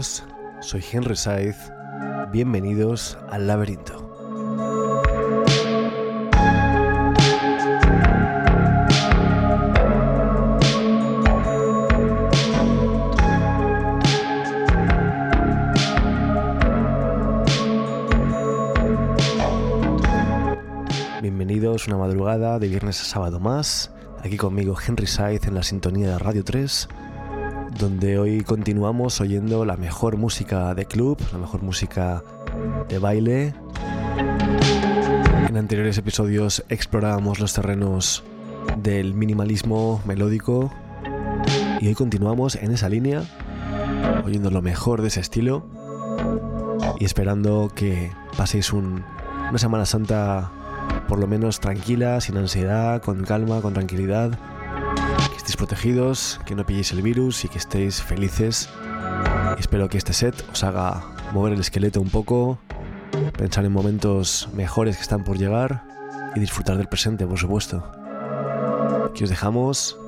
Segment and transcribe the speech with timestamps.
[0.00, 1.56] Soy Henry Saiz.
[2.30, 4.04] Bienvenidos al laberinto.
[21.20, 23.90] Bienvenidos una madrugada de viernes a sábado más.
[24.22, 26.88] Aquí conmigo Henry Saiz en la sintonía de Radio 3
[27.78, 32.24] donde hoy continuamos oyendo la mejor música de club, la mejor música
[32.88, 33.54] de baile.
[35.48, 38.24] En anteriores episodios explorábamos los terrenos
[38.82, 40.72] del minimalismo melódico
[41.80, 43.22] y hoy continuamos en esa línea,
[44.24, 45.64] oyendo lo mejor de ese estilo
[46.98, 49.04] y esperando que paséis una
[49.56, 50.50] Semana Santa
[51.06, 54.38] por lo menos tranquila, sin ansiedad, con calma, con tranquilidad
[56.46, 58.68] que no pilléis el virus y que estéis felices.
[59.58, 61.02] espero que este set os haga
[61.32, 62.58] mover el esqueleto un poco,
[63.36, 65.84] pensar en momentos mejores que están por llegar
[66.34, 67.84] y disfrutar del presente, por supuesto.
[69.10, 69.98] Aquí os dejamos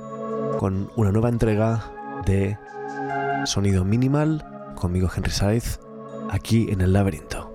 [0.58, 1.84] con una nueva entrega
[2.24, 2.56] de
[3.44, 4.44] Sonido Minimal
[4.76, 5.78] conmigo Henry Saiz
[6.30, 7.49] aquí en el laberinto.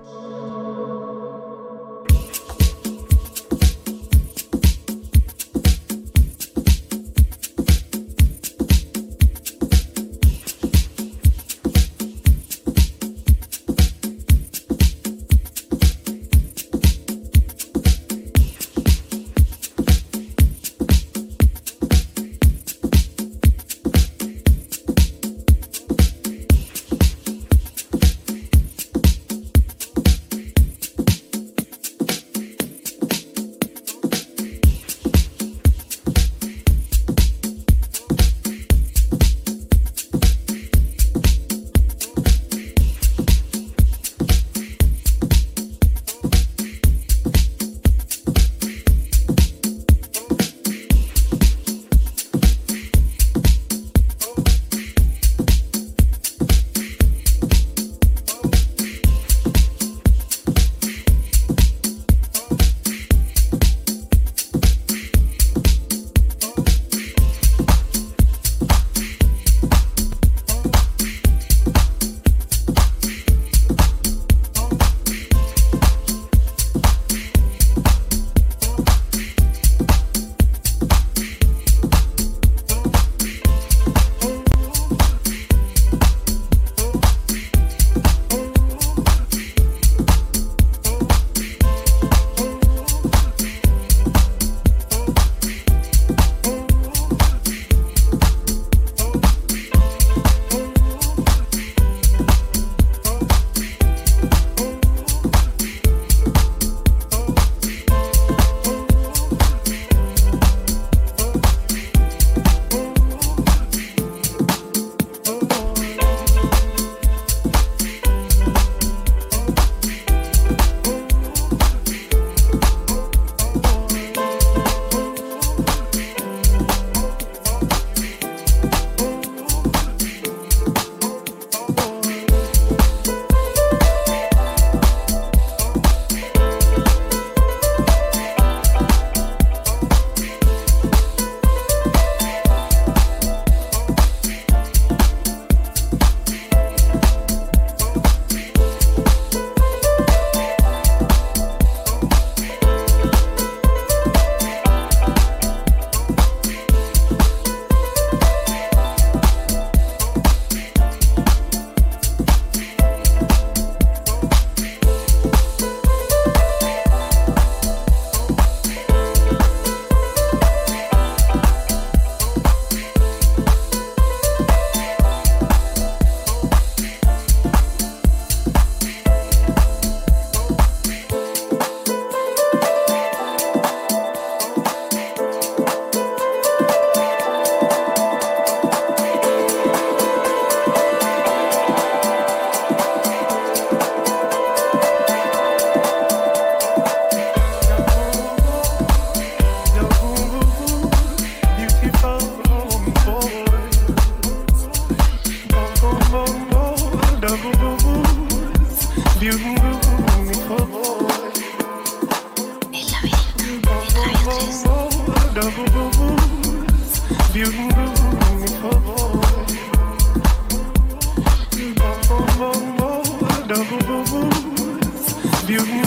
[225.64, 225.85] you.